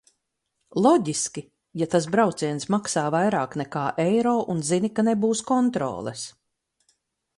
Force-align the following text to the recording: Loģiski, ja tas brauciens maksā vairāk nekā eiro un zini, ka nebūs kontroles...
Loģiski, 0.83 1.43
ja 1.81 1.87
tas 1.95 2.07
brauciens 2.15 2.65
maksā 2.75 3.03
vairāk 3.17 3.53
nekā 3.63 3.83
eiro 4.07 4.33
un 4.55 4.65
zini, 4.71 4.91
ka 5.01 5.07
nebūs 5.11 5.45
kontroles... 5.53 6.25